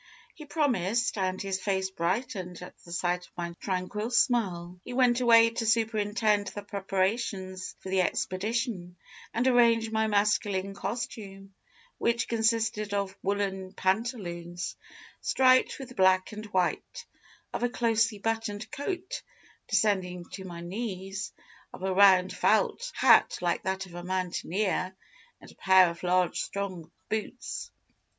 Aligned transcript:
He 0.33 0.45
promised, 0.47 1.15
and 1.15 1.39
his 1.39 1.59
face 1.61 1.91
brightened 1.91 2.63
at 2.63 2.75
the 2.79 2.91
sight 2.91 3.27
of 3.27 3.37
my 3.37 3.53
tranquil 3.59 4.09
smile. 4.09 4.79
He 4.83 4.93
went 4.93 5.21
away 5.21 5.51
to 5.51 5.65
superintend 5.67 6.47
the 6.47 6.63
preparations 6.63 7.75
for 7.81 7.89
the 7.89 8.01
expedition, 8.01 8.95
and 9.31 9.47
arrange 9.47 9.91
my 9.91 10.07
masculine 10.07 10.73
costume, 10.73 11.53
which 11.99 12.27
consisted 12.27 12.95
of 12.95 13.15
woollen 13.21 13.73
pantaloons 13.73 14.75
striped 15.21 15.77
with 15.77 15.95
black 15.95 16.31
and 16.31 16.47
white, 16.47 17.05
of 17.53 17.61
a 17.61 17.69
closely 17.69 18.17
buttoned 18.17 18.71
coat 18.71 19.21
descending 19.67 20.25
to 20.31 20.45
my 20.45 20.61
knees, 20.61 21.31
of 21.71 21.83
a 21.83 21.93
round 21.93 22.35
felt 22.35 22.91
hat 22.95 23.37
like 23.39 23.61
that 23.65 23.85
of 23.85 23.93
a 23.93 24.03
mountaineer, 24.03 24.95
and 25.39 25.51
a 25.51 25.55
pair 25.57 25.91
of 25.91 26.01
large 26.01 26.39
strong 26.39 26.91
boots. 27.07 27.69